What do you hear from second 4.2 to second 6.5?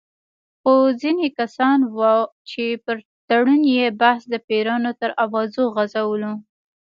د پیریانو تر اوازو غـځولو.